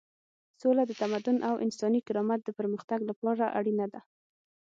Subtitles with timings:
[0.61, 4.01] سوله د تمدن او انساني کرامت د پرمختګ لپاره اړینه ده.